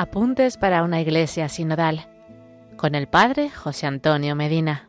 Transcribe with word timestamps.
Apuntes 0.00 0.56
para 0.56 0.82
una 0.82 0.98
iglesia 1.02 1.50
sinodal 1.50 2.08
con 2.78 2.94
el 2.94 3.06
Padre 3.06 3.50
José 3.50 3.86
Antonio 3.86 4.34
Medina. 4.34 4.88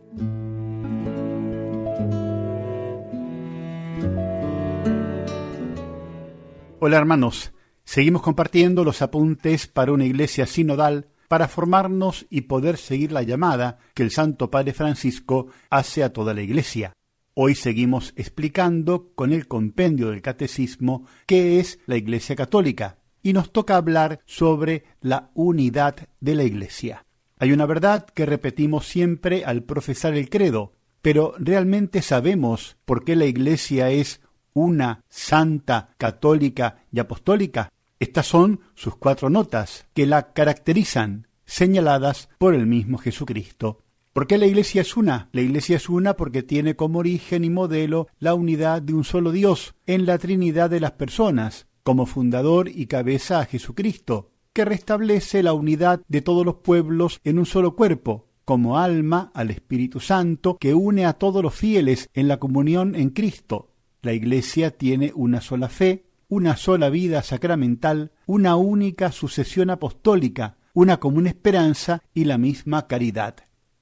Hola 6.79 6.95
hermanos, 6.95 7.51
seguimos 7.83 8.21
compartiendo 8.21 8.85
los 8.85 9.01
apuntes 9.01 9.67
para 9.67 9.91
una 9.91 10.05
iglesia 10.05 10.45
sinodal 10.45 11.09
para 11.27 11.49
formarnos 11.49 12.25
y 12.29 12.43
poder 12.43 12.77
seguir 12.77 13.11
la 13.11 13.23
llamada 13.23 13.79
que 13.93 14.03
el 14.03 14.11
Santo 14.11 14.49
Padre 14.49 14.71
Francisco 14.71 15.47
hace 15.69 16.05
a 16.05 16.13
toda 16.13 16.33
la 16.33 16.41
iglesia. 16.41 16.93
Hoy 17.33 17.55
seguimos 17.55 18.13
explicando 18.15 19.11
con 19.13 19.33
el 19.33 19.49
compendio 19.49 20.11
del 20.11 20.21
catecismo 20.21 21.05
qué 21.25 21.59
es 21.59 21.79
la 21.85 21.97
iglesia 21.97 22.37
católica 22.37 23.00
y 23.21 23.33
nos 23.33 23.51
toca 23.51 23.75
hablar 23.75 24.19
sobre 24.25 24.85
la 25.01 25.29
unidad 25.33 25.95
de 26.19 26.35
la 26.35 26.43
iglesia. 26.43 27.05
Hay 27.37 27.51
una 27.51 27.65
verdad 27.65 28.05
que 28.05 28.25
repetimos 28.25 28.87
siempre 28.87 29.45
al 29.45 29.63
profesar 29.63 30.13
el 30.13 30.29
credo, 30.29 30.73
pero 31.01 31.33
¿realmente 31.39 32.01
sabemos 32.01 32.77
por 32.85 33.03
qué 33.03 33.15
la 33.15 33.25
iglesia 33.25 33.89
es 33.89 34.21
una, 34.53 35.03
santa, 35.09 35.95
católica 35.97 36.83
y 36.91 36.99
apostólica? 36.99 37.71
Estas 37.99 38.27
son 38.27 38.61
sus 38.75 38.95
cuatro 38.95 39.29
notas 39.29 39.85
que 39.93 40.05
la 40.05 40.33
caracterizan, 40.33 41.27
señaladas 41.45 42.29
por 42.37 42.55
el 42.55 42.65
mismo 42.65 42.97
Jesucristo. 42.97 43.83
¿Por 44.13 44.27
qué 44.27 44.37
la 44.37 44.45
Iglesia 44.45 44.81
es 44.81 44.97
una? 44.97 45.29
La 45.31 45.41
Iglesia 45.41 45.77
es 45.77 45.87
una 45.87 46.15
porque 46.15 46.43
tiene 46.43 46.75
como 46.75 46.99
origen 46.99 47.45
y 47.45 47.49
modelo 47.49 48.07
la 48.19 48.33
unidad 48.33 48.81
de 48.81 48.93
un 48.93 49.03
solo 49.03 49.31
Dios 49.31 49.73
en 49.85 50.05
la 50.05 50.17
Trinidad 50.17 50.69
de 50.69 50.79
las 50.81 50.91
personas, 50.93 51.67
como 51.83 52.05
fundador 52.05 52.69
y 52.69 52.87
cabeza 52.87 53.39
a 53.39 53.45
Jesucristo, 53.45 54.31
que 54.53 54.65
restablece 54.65 55.43
la 55.43 55.53
unidad 55.53 56.01
de 56.07 56.21
todos 56.21 56.45
los 56.45 56.55
pueblos 56.55 57.19
en 57.23 57.39
un 57.39 57.45
solo 57.45 57.75
cuerpo, 57.75 58.27
como 58.45 58.77
alma 58.77 59.31
al 59.33 59.51
Espíritu 59.51 59.99
Santo 59.99 60.57
que 60.57 60.73
une 60.73 61.05
a 61.05 61.13
todos 61.13 61.41
los 61.41 61.55
fieles 61.55 62.09
en 62.13 62.27
la 62.27 62.37
comunión 62.37 62.95
en 62.95 63.11
Cristo. 63.11 63.71
La 64.01 64.13
Iglesia 64.13 64.71
tiene 64.71 65.13
una 65.15 65.41
sola 65.41 65.69
fe, 65.69 66.05
una 66.27 66.57
sola 66.57 66.89
vida 66.89 67.23
sacramental, 67.23 68.11
una 68.25 68.55
única 68.55 69.11
sucesión 69.11 69.69
apostólica, 69.69 70.57
una 70.73 70.99
común 70.99 71.27
esperanza 71.27 72.01
y 72.13 72.25
la 72.25 72.37
misma 72.37 72.87
caridad. 72.87 73.35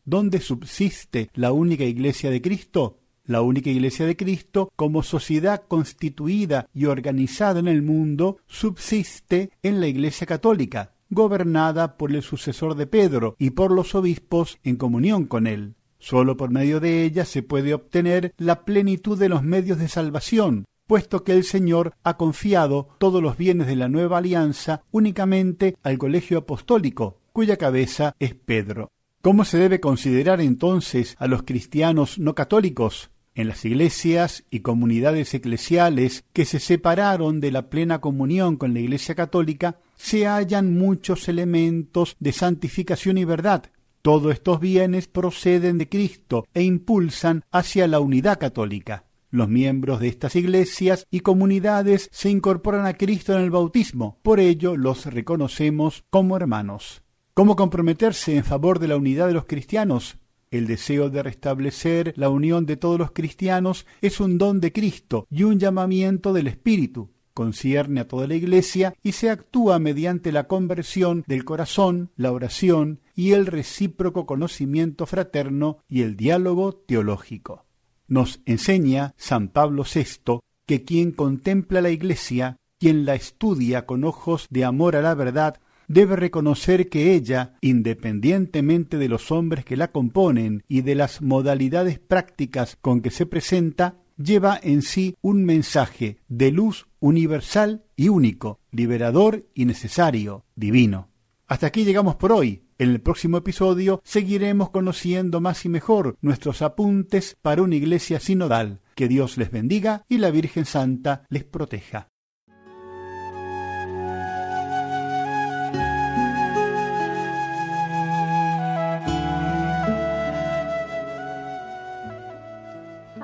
¿Dónde 0.05 0.39
subsiste 0.41 1.29
la 1.33 1.51
única 1.51 1.83
Iglesia 1.83 2.31
de 2.31 2.41
Cristo? 2.41 2.98
La 3.29 3.43
única 3.43 3.69
Iglesia 3.69 4.07
de 4.07 4.17
Cristo, 4.17 4.71
como 4.75 5.03
sociedad 5.03 5.61
constituida 5.67 6.67
y 6.73 6.85
organizada 6.85 7.59
en 7.59 7.67
el 7.67 7.83
mundo, 7.83 8.37
subsiste 8.47 9.51
en 9.61 9.79
la 9.79 9.85
Iglesia 9.85 10.25
católica, 10.25 10.93
gobernada 11.11 11.95
por 11.95 12.11
el 12.11 12.23
sucesor 12.23 12.73
de 12.73 12.87
Pedro 12.87 13.35
y 13.37 13.51
por 13.51 13.69
los 13.69 13.93
obispos 13.93 14.57
en 14.63 14.77
comunión 14.77 15.25
con 15.25 15.45
él. 15.45 15.75
Sólo 15.99 16.37
por 16.37 16.49
medio 16.49 16.79
de 16.79 17.03
ella 17.03 17.23
se 17.23 17.43
puede 17.43 17.75
obtener 17.75 18.33
la 18.39 18.65
plenitud 18.65 19.15
de 19.15 19.29
los 19.29 19.43
medios 19.43 19.77
de 19.77 19.89
salvación, 19.89 20.65
puesto 20.87 21.23
que 21.23 21.33
el 21.33 21.43
Señor 21.43 21.93
ha 22.03 22.17
confiado 22.17 22.89
todos 22.97 23.21
los 23.21 23.37
bienes 23.37 23.67
de 23.67 23.75
la 23.75 23.89
nueva 23.89 24.17
alianza 24.17 24.81
únicamente 24.89 25.77
al 25.83 25.99
colegio 25.99 26.39
apostólico, 26.39 27.19
cuya 27.31 27.57
cabeza 27.57 28.15
es 28.17 28.33
Pedro. 28.33 28.89
¿Cómo 29.21 29.45
se 29.45 29.59
debe 29.59 29.79
considerar 29.79 30.41
entonces 30.41 31.15
a 31.19 31.27
los 31.27 31.43
cristianos 31.43 32.17
no 32.17 32.33
católicos? 32.33 33.11
En 33.35 33.47
las 33.47 33.63
iglesias 33.63 34.43
y 34.49 34.59
comunidades 34.61 35.33
eclesiales 35.33 36.23
que 36.33 36.45
se 36.45 36.59
separaron 36.59 37.39
de 37.39 37.51
la 37.51 37.69
plena 37.69 38.01
comunión 38.01 38.57
con 38.57 38.73
la 38.73 38.79
Iglesia 38.79 39.15
católica, 39.15 39.79
se 39.95 40.25
hallan 40.25 40.77
muchos 40.77 41.29
elementos 41.29 42.15
de 42.19 42.33
santificación 42.33 43.17
y 43.17 43.25
verdad. 43.25 43.63
Todos 44.01 44.33
estos 44.33 44.59
bienes 44.59 45.07
proceden 45.07 45.77
de 45.77 45.89
Cristo 45.89 46.45
e 46.53 46.63
impulsan 46.63 47.43
hacia 47.51 47.87
la 47.87 47.99
unidad 47.99 48.39
católica. 48.39 49.05
Los 49.31 49.47
miembros 49.47 49.99
de 49.99 50.07
estas 50.07 50.35
iglesias 50.35 51.05
y 51.11 51.19
comunidades 51.19 52.09
se 52.11 52.29
incorporan 52.29 52.87
a 52.87 52.95
Cristo 52.95 53.35
en 53.35 53.43
el 53.43 53.51
bautismo, 53.51 54.17
por 54.23 54.39
ello 54.39 54.75
los 54.75 55.05
reconocemos 55.05 56.03
como 56.09 56.35
hermanos. 56.35 57.03
¿Cómo 57.35 57.55
comprometerse 57.55 58.35
en 58.35 58.43
favor 58.43 58.79
de 58.79 58.87
la 58.87 58.97
unidad 58.97 59.27
de 59.27 59.33
los 59.33 59.45
cristianos? 59.45 60.17
El 60.51 60.65
deseo 60.65 61.09
de 61.11 61.21
restablecer 61.21 62.13
la 62.15 62.29
unión 62.29 62.65
de 62.65 62.75
todos 62.75 62.97
los 62.97 63.11
cristianos 63.11 63.85
es 64.01 64.19
un 64.19 64.39
don 64.39 64.59
de 64.59 64.71
Cristo 64.71 65.27
y 65.29 65.43
un 65.43 65.59
llamamiento 65.59 66.33
del 66.33 66.47
Espíritu. 66.47 67.11
Concierne 67.35 68.01
a 68.01 68.07
toda 68.07 68.27
la 68.27 68.33
Iglesia 68.33 68.95
y 69.03 69.11
se 69.11 69.29
actúa 69.29 69.77
mediante 69.77 70.31
la 70.31 70.45
conversión 70.47 71.23
del 71.27 71.45
corazón, 71.45 72.09
la 72.15 72.31
oración 72.31 72.99
y 73.15 73.33
el 73.33 73.45
recíproco 73.45 74.25
conocimiento 74.25 75.05
fraterno 75.05 75.77
y 75.87 76.01
el 76.01 76.17
diálogo 76.17 76.73
teológico. 76.73 77.65
Nos 78.07 78.41
enseña 78.45 79.13
San 79.17 79.49
Pablo 79.49 79.83
VI 79.83 80.39
que 80.65 80.83
quien 80.83 81.11
contempla 81.11 81.81
la 81.81 81.91
Iglesia, 81.91 82.57
quien 82.79 83.05
la 83.05 83.13
estudia 83.13 83.85
con 83.85 84.03
ojos 84.03 84.47
de 84.49 84.65
amor 84.65 84.95
a 84.95 85.01
la 85.01 85.13
verdad, 85.13 85.59
debe 85.89 86.15
reconocer 86.15 86.87
que 86.87 87.13
ella, 87.13 87.57
independientemente 87.59 88.97
de 88.97 89.09
los 89.09 89.31
hombres 89.31 89.65
que 89.65 89.75
la 89.75 89.91
componen 89.91 90.63
y 90.69 90.81
de 90.81 90.95
las 90.95 91.21
modalidades 91.21 91.99
prácticas 91.99 92.77
con 92.79 93.01
que 93.01 93.11
se 93.11 93.25
presenta, 93.25 93.97
lleva 94.15 94.57
en 94.61 94.83
sí 94.83 95.17
un 95.21 95.43
mensaje 95.43 96.19
de 96.27 96.51
luz 96.51 96.87
universal 96.99 97.83
y 97.95 98.09
único, 98.09 98.59
liberador 98.71 99.47
y 99.53 99.65
necesario, 99.65 100.45
divino. 100.55 101.09
Hasta 101.47 101.67
aquí 101.67 101.83
llegamos 101.83 102.15
por 102.15 102.31
hoy. 102.31 102.63
En 102.77 102.91
el 102.91 103.01
próximo 103.01 103.37
episodio 103.37 103.99
seguiremos 104.05 104.69
conociendo 104.69 105.41
más 105.41 105.65
y 105.65 105.69
mejor 105.69 106.15
nuestros 106.21 106.61
apuntes 106.61 107.35
para 107.41 107.63
una 107.63 107.75
iglesia 107.75 108.19
sinodal. 108.19 108.81
Que 108.95 109.07
Dios 109.07 109.37
les 109.37 109.49
bendiga 109.51 110.05
y 110.07 110.19
la 110.19 110.29
Virgen 110.29 110.65
Santa 110.65 111.23
les 111.29 111.43
proteja. 111.43 112.09